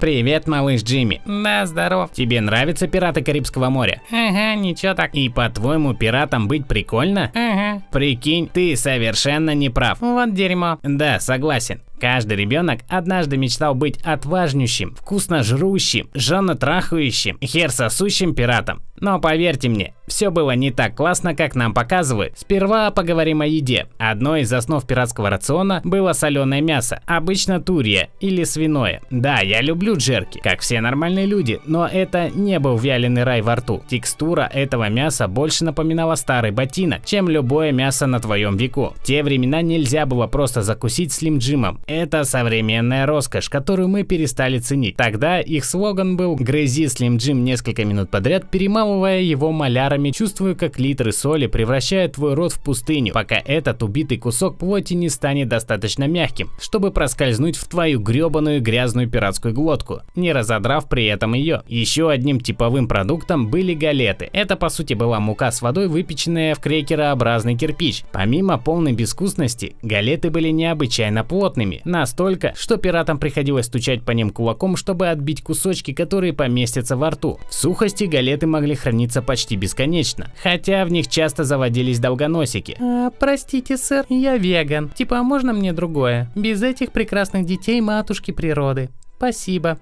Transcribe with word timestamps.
Привет, 0.00 0.46
малыш 0.46 0.82
Джимми. 0.82 1.22
Да, 1.24 1.64
здоров. 1.64 2.10
Тебе 2.12 2.40
нравятся 2.42 2.86
пираты 2.86 3.22
Карибского 3.22 3.70
моря? 3.70 4.02
Ага, 4.10 4.54
ничего 4.54 4.92
так. 4.92 5.14
И 5.14 5.28
по-твоему, 5.30 5.94
пиратом 5.94 6.48
быть 6.48 6.66
прикольно? 6.66 7.32
Ага. 7.34 7.82
Прикинь, 7.90 8.46
ты 8.46 8.76
совершенно 8.76 9.54
не 9.54 9.70
прав. 9.70 9.98
Вот 10.00 10.34
дерьмо. 10.34 10.78
Да, 10.82 11.18
согласен. 11.18 11.80
Каждый 12.00 12.36
ребенок 12.36 12.80
однажды 12.88 13.36
мечтал 13.36 13.74
быть 13.74 13.98
отважнющим, 14.02 14.94
вкусно 14.94 15.42
жрущим, 15.42 16.08
женотрахающим, 16.14 17.38
хер 17.40 17.70
сосущим 17.70 18.34
пиратом. 18.34 18.82
Но 18.98 19.20
поверьте 19.20 19.68
мне, 19.68 19.94
все 20.06 20.30
было 20.30 20.52
не 20.52 20.70
так 20.70 20.96
классно, 20.96 21.34
как 21.34 21.54
нам 21.54 21.74
показывают. 21.74 22.38
Сперва 22.38 22.90
поговорим 22.90 23.40
о 23.40 23.46
еде. 23.46 23.88
Одной 23.98 24.42
из 24.42 24.52
основ 24.52 24.86
пиратского 24.86 25.30
рациона 25.30 25.80
было 25.84 26.12
соленое 26.12 26.60
мясо, 26.60 27.02
обычно 27.06 27.60
турья 27.60 28.08
или 28.20 28.44
свиное. 28.44 29.02
Да, 29.10 29.40
я 29.40 29.60
люблю 29.60 29.96
джерки, 29.96 30.38
как 30.38 30.60
все 30.60 30.80
нормальные 30.80 31.26
люди, 31.26 31.60
но 31.66 31.86
это 31.86 32.30
не 32.30 32.58
был 32.58 32.78
вяленый 32.78 33.24
рай 33.24 33.42
во 33.42 33.56
рту. 33.56 33.82
Текстура 33.88 34.48
этого 34.52 34.88
мяса 34.88 35.28
больше 35.28 35.64
напоминала 35.64 36.14
старый 36.14 36.50
ботинок, 36.50 37.04
чем 37.04 37.28
любое 37.28 37.72
мясо 37.72 38.06
на 38.06 38.20
твоем 38.20 38.56
веку. 38.56 38.94
В 38.96 39.04
те 39.04 39.22
времена 39.22 39.60
нельзя 39.60 40.06
было 40.06 40.26
просто 40.26 40.62
закусить 40.62 41.12
слим 41.12 41.38
джимом. 41.38 41.80
Это 41.86 42.24
современная 42.24 43.06
роскошь, 43.06 43.48
которую 43.48 43.86
мы 43.86 44.02
перестали 44.02 44.58
ценить. 44.58 44.96
Тогда 44.96 45.40
их 45.40 45.64
слоган 45.64 46.16
был 46.16 46.34
«Грызи 46.34 46.88
Слим 46.88 47.18
Джим 47.18 47.44
несколько 47.44 47.84
минут 47.84 48.10
подряд, 48.10 48.50
перемалывая 48.50 49.20
его 49.20 49.52
малярами, 49.52 50.10
чувствуя, 50.10 50.56
как 50.56 50.80
литры 50.80 51.12
соли 51.12 51.46
превращают 51.46 52.14
твой 52.14 52.34
рот 52.34 52.54
в 52.54 52.60
пустыню, 52.60 53.12
пока 53.12 53.36
этот 53.36 53.84
убитый 53.84 54.18
кусок 54.18 54.58
плоти 54.58 54.94
не 54.94 55.08
станет 55.08 55.46
достаточно 55.46 56.08
мягким, 56.08 56.50
чтобы 56.60 56.90
проскользнуть 56.90 57.56
в 57.56 57.68
твою 57.68 58.00
гребаную 58.00 58.60
грязную 58.60 59.08
пиратскую 59.08 59.54
глотку, 59.54 60.00
не 60.16 60.32
разодрав 60.32 60.88
при 60.88 61.04
этом 61.04 61.34
ее. 61.34 61.62
Еще 61.68 62.10
одним 62.10 62.40
типовым 62.40 62.88
продуктом 62.88 63.48
были 63.48 63.74
галеты. 63.74 64.28
Это 64.32 64.56
по 64.56 64.70
сути 64.70 64.94
была 64.94 65.20
мука 65.20 65.52
с 65.52 65.62
водой, 65.62 65.86
выпеченная 65.86 66.56
в 66.56 66.58
крекерообразный 66.58 67.56
кирпич. 67.56 68.02
Помимо 68.10 68.58
полной 68.58 68.92
безвкусности, 68.92 69.76
галеты 69.82 70.30
были 70.30 70.48
необычайно 70.48 71.22
плотными, 71.22 71.75
кусками. 71.76 71.90
Настолько, 71.96 72.52
что 72.56 72.76
пиратам 72.76 73.18
приходилось 73.18 73.66
стучать 73.66 74.02
по 74.02 74.12
ним 74.12 74.30
кулаком, 74.30 74.76
чтобы 74.76 75.08
отбить 75.08 75.42
кусочки, 75.42 75.92
которые 75.92 76.32
поместятся 76.32 76.96
во 76.96 77.10
рту. 77.10 77.38
В 77.48 77.54
сухости 77.54 78.04
галеты 78.04 78.46
могли 78.46 78.74
храниться 78.74 79.22
почти 79.22 79.56
бесконечно, 79.56 80.30
хотя 80.42 80.84
в 80.84 80.90
них 80.90 81.08
часто 81.08 81.44
заводились 81.44 81.98
долгоносики. 81.98 82.76
А, 82.80 83.10
простите, 83.10 83.76
сэр, 83.76 84.04
я 84.08 84.36
веган. 84.36 84.90
Типа, 84.90 85.18
а 85.18 85.22
можно 85.22 85.52
мне 85.52 85.72
другое? 85.72 86.30
Без 86.34 86.62
этих 86.62 86.92
прекрасных 86.92 87.44
детей 87.44 87.80
матушки 87.80 88.30
природы. 88.30 88.90
Спасибо. 89.16 89.78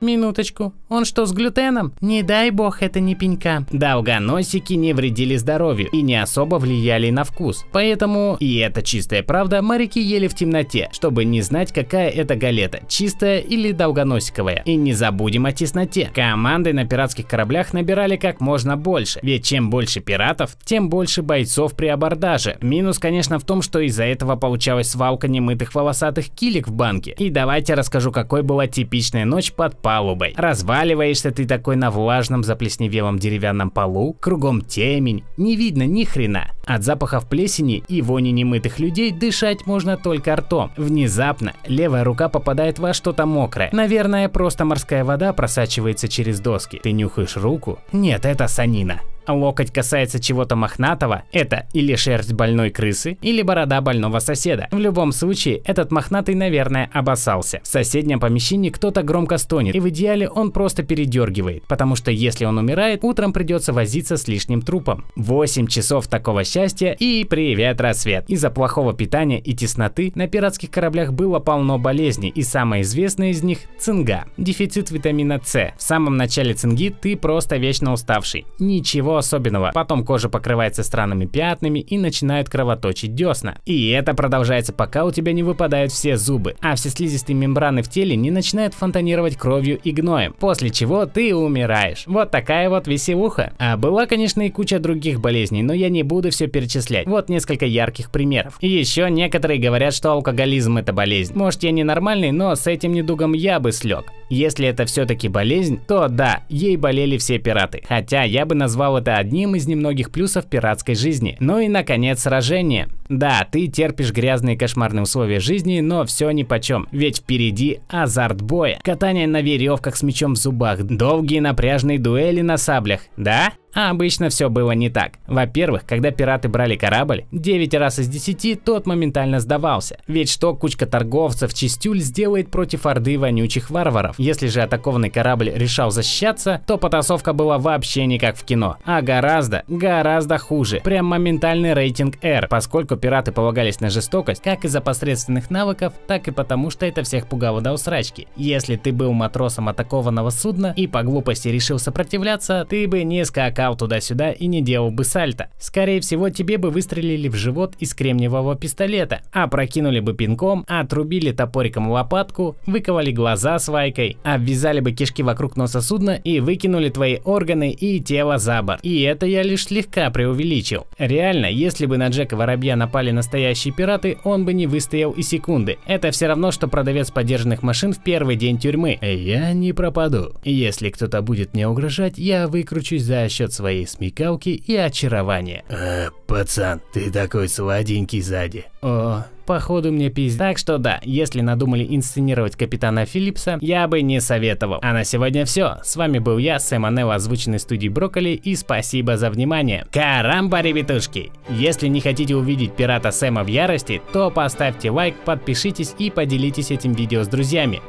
Минуточку, 0.00 0.74
он 0.88 1.04
что, 1.04 1.24
с 1.24 1.32
глютеном? 1.32 1.94
Не 2.00 2.22
дай 2.22 2.50
бог, 2.50 2.82
это 2.82 3.00
не 3.00 3.14
пенька. 3.14 3.66
Долгоносики 3.72 4.74
не 4.74 4.92
вредили 4.92 5.36
здоровью 5.36 5.88
и 5.90 6.02
не 6.02 6.20
особо 6.20 6.56
влияли 6.56 7.10
на 7.10 7.24
вкус. 7.24 7.64
Поэтому, 7.72 8.36
и 8.38 8.56
это 8.56 8.82
чистая 8.82 9.22
правда, 9.22 9.62
моряки 9.62 10.00
ели 10.00 10.28
в 10.28 10.34
темноте, 10.34 10.88
чтобы 10.92 11.24
не 11.24 11.40
знать, 11.40 11.72
какая 11.72 12.10
это 12.10 12.36
галета, 12.36 12.80
чистая 12.86 13.38
или 13.38 13.72
долгоносиковая. 13.72 14.62
И 14.66 14.76
не 14.76 14.92
забудем 14.92 15.46
о 15.46 15.52
тесноте. 15.52 16.10
Команды 16.14 16.72
на 16.72 16.84
пиратских 16.84 17.26
кораблях 17.26 17.72
набирали 17.72 18.16
как 18.16 18.40
можно 18.40 18.76
больше, 18.76 19.20
ведь 19.22 19.46
чем 19.46 19.70
больше 19.70 20.00
пиратов, 20.00 20.56
тем 20.64 20.90
больше 20.90 21.22
бойцов 21.22 21.74
при 21.74 21.86
абордаже. 21.86 22.58
Минус, 22.60 22.98
конечно, 22.98 23.38
в 23.38 23.44
том, 23.44 23.62
что 23.62 23.80
из-за 23.80 24.04
этого 24.04 24.36
получалась 24.36 24.90
свалка 24.90 25.28
немытых 25.28 25.74
волосатых 25.74 26.28
килек 26.28 26.68
в 26.68 26.72
банке. 26.72 27.14
И 27.18 27.30
давайте 27.30 27.74
расскажу, 27.74 28.12
какой 28.12 28.42
была 28.42 28.66
типичная 28.66 29.24
ночь 29.24 29.52
под 29.52 29.80
палубой. 29.84 30.32
Разваливаешься 30.36 31.30
ты 31.30 31.46
такой 31.46 31.76
на 31.76 31.90
влажном 31.90 32.42
заплесневелом 32.42 33.18
деревянном 33.18 33.70
полу, 33.70 34.14
кругом 34.14 34.62
темень, 34.62 35.24
не 35.36 35.56
видно 35.56 35.82
ни 35.82 36.04
хрена. 36.04 36.50
От 36.64 36.82
запахов 36.82 37.28
плесени 37.28 37.84
и 37.86 38.00
вони 38.00 38.32
немытых 38.32 38.78
людей 38.78 39.12
дышать 39.12 39.66
можно 39.66 39.98
только 39.98 40.34
ртом. 40.34 40.72
Внезапно 40.78 41.52
левая 41.66 42.02
рука 42.02 42.30
попадает 42.30 42.78
во 42.78 42.94
что-то 42.94 43.26
мокрое. 43.26 43.68
Наверное, 43.72 44.30
просто 44.30 44.64
морская 44.64 45.04
вода 45.04 45.34
просачивается 45.34 46.08
через 46.08 46.40
доски. 46.40 46.80
Ты 46.82 46.92
нюхаешь 46.92 47.36
руку? 47.36 47.78
Нет, 47.92 48.24
это 48.24 48.48
санина 48.48 49.02
локоть 49.28 49.72
касается 49.72 50.20
чего-то 50.20 50.56
мохнатого, 50.56 51.24
это 51.32 51.66
или 51.72 51.94
шерсть 51.94 52.32
больной 52.32 52.70
крысы, 52.70 53.18
или 53.22 53.42
борода 53.42 53.80
больного 53.80 54.18
соседа. 54.18 54.68
В 54.70 54.78
любом 54.78 55.12
случае, 55.12 55.62
этот 55.64 55.90
мохнатый, 55.90 56.34
наверное, 56.34 56.90
обоссался. 56.92 57.60
В 57.62 57.66
соседнем 57.66 58.20
помещении 58.20 58.70
кто-то 58.70 59.02
громко 59.02 59.38
стонет, 59.38 59.74
и 59.74 59.80
в 59.80 59.88
идеале 59.88 60.28
он 60.28 60.52
просто 60.52 60.82
передергивает, 60.82 61.64
потому 61.64 61.96
что 61.96 62.10
если 62.10 62.44
он 62.44 62.58
умирает, 62.58 63.04
утром 63.04 63.32
придется 63.32 63.72
возиться 63.72 64.16
с 64.16 64.28
лишним 64.28 64.62
трупом. 64.62 65.04
8 65.16 65.66
часов 65.66 66.06
такого 66.06 66.44
счастья 66.44 66.92
и 66.98 67.24
привет 67.24 67.80
рассвет. 67.80 68.24
Из-за 68.28 68.50
плохого 68.50 68.94
питания 68.94 69.40
и 69.40 69.54
тесноты 69.54 70.12
на 70.14 70.28
пиратских 70.28 70.70
кораблях 70.70 71.12
было 71.12 71.38
полно 71.38 71.78
болезней, 71.78 72.30
и 72.30 72.42
самая 72.42 72.82
известная 72.82 73.30
из 73.30 73.42
них– 73.42 73.58
цинга. 73.78 74.24
Дефицит 74.36 74.90
витамина 74.90 75.40
С. 75.44 75.72
В 75.76 75.82
самом 75.82 76.16
начале 76.16 76.54
цинги 76.54 76.94
ты 77.00 77.16
просто 77.16 77.56
вечно 77.56 77.92
уставший. 77.92 78.46
Ничего 78.58 79.13
особенного. 79.16 79.70
Потом 79.74 80.04
кожа 80.04 80.28
покрывается 80.28 80.82
странными 80.82 81.26
пятнами 81.26 81.78
и 81.78 81.98
начинают 81.98 82.48
кровоточить 82.48 83.14
десна. 83.14 83.58
И 83.64 83.90
это 83.90 84.14
продолжается 84.14 84.72
пока 84.72 85.04
у 85.04 85.10
тебя 85.10 85.32
не 85.32 85.42
выпадают 85.42 85.92
все 85.92 86.16
зубы, 86.16 86.56
а 86.60 86.74
все 86.74 86.90
слизистые 86.90 87.36
мембраны 87.36 87.82
в 87.82 87.88
теле 87.88 88.16
не 88.16 88.30
начинают 88.30 88.74
фонтанировать 88.74 89.36
кровью 89.36 89.78
и 89.82 89.92
гноем, 89.92 90.34
после 90.38 90.70
чего 90.70 91.06
ты 91.06 91.34
умираешь. 91.34 92.04
Вот 92.06 92.30
такая 92.30 92.68
вот 92.70 92.86
веселуха. 92.86 93.52
А 93.58 93.76
была, 93.76 94.06
конечно, 94.06 94.42
и 94.42 94.50
куча 94.50 94.78
других 94.78 95.20
болезней, 95.20 95.62
но 95.62 95.72
я 95.72 95.88
не 95.88 96.02
буду 96.02 96.30
все 96.30 96.46
перечислять. 96.46 97.06
Вот 97.06 97.28
несколько 97.28 97.66
ярких 97.66 98.10
примеров. 98.10 98.56
И 98.60 98.68
еще 98.68 99.10
некоторые 99.10 99.60
говорят, 99.60 99.94
что 99.94 100.12
алкоголизм 100.12 100.78
это 100.78 100.92
болезнь. 100.92 101.34
Может 101.36 101.62
я 101.62 101.70
ненормальный, 101.70 102.32
но 102.32 102.54
с 102.54 102.66
этим 102.66 102.92
недугом 102.92 103.32
я 103.32 103.60
бы 103.60 103.72
слег. 103.72 104.04
Если 104.30 104.66
это 104.66 104.84
все-таки 104.86 105.28
болезнь, 105.28 105.80
то 105.86 106.08
да, 106.08 106.42
ей 106.48 106.76
болели 106.76 107.18
все 107.18 107.38
пираты. 107.38 107.82
Хотя 107.86 108.22
я 108.22 108.46
бы 108.46 108.54
назвал 108.54 108.96
это 108.96 109.03
одним 109.12 109.54
из 109.54 109.66
немногих 109.66 110.10
плюсов 110.10 110.46
пиратской 110.46 110.94
жизни. 110.94 111.36
Ну 111.40 111.58
и 111.58 111.68
наконец 111.68 112.22
сражение. 112.22 112.88
Да, 113.08 113.46
ты 113.50 113.66
терпишь 113.66 114.12
грязные 114.12 114.56
кошмарные 114.56 115.02
условия 115.02 115.40
жизни, 115.40 115.80
но 115.80 116.04
все 116.04 116.30
ни 116.30 116.42
почем, 116.42 116.88
ведь 116.90 117.18
впереди 117.18 117.80
азарт 117.88 118.40
боя. 118.42 118.78
Катание 118.82 119.26
на 119.26 119.42
веревках 119.42 119.96
с 119.96 120.02
мечом 120.02 120.34
в 120.34 120.38
зубах, 120.38 120.82
долгие 120.82 121.40
напряжные 121.40 121.98
дуэли 121.98 122.40
на 122.40 122.56
саблях, 122.56 123.00
да? 123.16 123.52
А 123.74 123.90
обычно 123.90 124.28
все 124.28 124.48
было 124.48 124.70
не 124.72 124.88
так. 124.88 125.14
Во-первых, 125.26 125.84
когда 125.84 126.12
пираты 126.12 126.48
брали 126.48 126.76
корабль, 126.76 127.24
9 127.32 127.74
раз 127.74 127.98
из 127.98 128.08
10 128.08 128.62
тот 128.62 128.86
моментально 128.86 129.40
сдавался. 129.40 129.98
Ведь 130.06 130.30
что 130.30 130.54
кучка 130.54 130.86
торговцев 130.86 131.52
Чистюль 131.52 132.00
сделает 132.00 132.50
против 132.50 132.86
орды 132.86 133.18
вонючих 133.18 133.70
варваров? 133.70 134.14
Если 134.18 134.46
же 134.46 134.62
атакованный 134.62 135.10
корабль 135.10 135.50
решал 135.52 135.90
защищаться, 135.90 136.62
то 136.66 136.78
потасовка 136.78 137.32
была 137.32 137.58
вообще 137.58 138.06
не 138.06 138.18
как 138.18 138.36
в 138.36 138.44
кино, 138.44 138.76
а 138.84 139.02
гораздо, 139.02 139.64
гораздо 139.66 140.38
хуже. 140.38 140.80
Прям 140.84 141.06
моментальный 141.06 141.74
рейтинг 141.74 142.22
R, 142.22 142.46
поскольку 142.48 142.93
пираты 142.96 143.32
полагались 143.32 143.80
на 143.80 143.90
жестокость 143.90 144.42
как 144.42 144.64
из-за 144.64 144.80
посредственных 144.80 145.50
навыков, 145.50 145.92
так 146.06 146.28
и 146.28 146.30
потому, 146.30 146.70
что 146.70 146.86
это 146.86 147.02
всех 147.02 147.26
пугало 147.26 147.60
до 147.60 147.72
усрачки. 147.72 148.28
Если 148.36 148.76
ты 148.76 148.92
был 148.92 149.12
матросом 149.12 149.68
атакованного 149.68 150.30
судна 150.30 150.72
и 150.76 150.86
по 150.86 151.02
глупости 151.02 151.48
решил 151.48 151.78
сопротивляться, 151.78 152.66
ты 152.68 152.86
бы 152.88 153.02
не 153.04 153.24
скакал 153.24 153.76
туда-сюда 153.76 154.32
и 154.32 154.46
не 154.46 154.62
делал 154.62 154.90
бы 154.90 155.04
сальто. 155.04 155.48
Скорее 155.58 156.00
всего, 156.00 156.28
тебе 156.30 156.58
бы 156.58 156.70
выстрелили 156.70 157.28
в 157.28 157.34
живот 157.34 157.74
из 157.78 157.94
кремниевого 157.94 158.56
пистолета, 158.56 159.22
а 159.32 159.46
прокинули 159.48 160.00
бы 160.00 160.14
пинком, 160.14 160.64
отрубили 160.68 161.32
топориком 161.32 161.90
лопатку, 161.90 162.56
выковали 162.66 163.10
глаза 163.10 163.58
свайкой, 163.58 164.16
обвязали 164.22 164.80
бы 164.80 164.92
кишки 164.92 165.22
вокруг 165.22 165.56
носа 165.56 165.80
судна 165.80 166.12
и 166.12 166.40
выкинули 166.40 166.88
твои 166.88 167.18
органы 167.24 167.70
и 167.70 168.00
тело 168.00 168.38
за 168.38 168.62
борт. 168.62 168.80
И 168.82 169.02
это 169.02 169.26
я 169.26 169.42
лишь 169.42 169.64
слегка 169.64 170.10
преувеличил. 170.10 170.86
Реально, 170.98 171.46
если 171.46 171.86
бы 171.86 171.96
на 171.96 172.08
Джека 172.08 172.36
Воробья 172.36 172.76
напали 172.84 173.12
настоящие 173.12 173.72
пираты, 173.72 174.18
он 174.24 174.44
бы 174.44 174.52
не 174.52 174.66
выстоял 174.66 175.10
и 175.12 175.22
секунды. 175.22 175.78
Это 175.86 176.10
все 176.10 176.26
равно, 176.26 176.52
что 176.52 176.68
продавец 176.68 177.10
подержанных 177.10 177.62
машин 177.62 177.94
в 177.94 178.04
первый 178.04 178.36
день 178.36 178.58
тюрьмы. 178.58 178.98
Я 179.00 179.54
не 179.54 179.72
пропаду. 179.72 180.34
Если 180.44 180.90
кто-то 180.90 181.22
будет 181.22 181.54
мне 181.54 181.66
угрожать, 181.66 182.18
я 182.18 182.46
выкручусь 182.46 183.02
за 183.02 183.26
счет 183.30 183.54
своей 183.54 183.86
смекалки 183.86 184.50
и 184.50 184.76
очарования. 184.76 185.64
Э, 185.70 186.10
пацан, 186.26 186.82
ты 186.92 187.10
такой 187.10 187.48
сладенький 187.48 188.20
сзади. 188.20 188.66
О, 188.84 189.24
походу 189.46 189.90
мне 189.90 190.10
пиздец. 190.10 190.38
Так 190.38 190.58
что 190.58 190.76
да, 190.76 191.00
если 191.04 191.40
надумали 191.40 191.86
инсценировать 191.88 192.54
капитана 192.54 193.06
Филлипса, 193.06 193.56
я 193.62 193.88
бы 193.88 194.02
не 194.02 194.20
советовал. 194.20 194.78
А 194.82 194.92
на 194.92 195.04
сегодня 195.04 195.46
все. 195.46 195.78
С 195.82 195.96
вами 195.96 196.18
был 196.18 196.36
я, 196.36 196.58
Сэм 196.58 196.84
Анел, 196.84 197.10
озвученный 197.10 197.58
студии 197.58 197.88
Брокколи, 197.88 198.30
и 198.30 198.54
спасибо 198.54 199.16
за 199.16 199.30
внимание. 199.30 199.86
Карамба, 199.90 200.60
ребятушки! 200.60 201.32
Если 201.48 201.88
не 201.88 202.02
хотите 202.02 202.36
увидеть 202.36 202.76
пирата 202.76 203.10
Сэма 203.10 203.42
в 203.42 203.46
ярости, 203.46 204.02
то 204.12 204.30
поставьте 204.30 204.90
лайк, 204.90 205.14
подпишитесь 205.24 205.94
и 205.98 206.10
поделитесь 206.10 206.70
этим 206.70 206.92
видео 206.92 207.24
с 207.24 207.28
друзьями. 207.28 207.80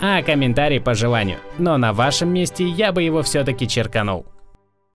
А 0.00 0.22
комментарий 0.22 0.80
по 0.80 0.94
желанию. 0.94 1.38
Но 1.58 1.76
на 1.78 1.92
вашем 1.92 2.32
месте 2.32 2.64
я 2.64 2.92
бы 2.92 3.02
его 3.02 3.22
все-таки 3.22 3.66
черканул. 3.66 4.24